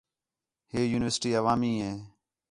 ہے 0.71 0.81
یونیورسٹی 0.91 1.31
عوامی 1.39 1.73
ہے 1.83 1.93